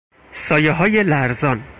سایههای 0.31 1.03
لرزان 1.03 1.63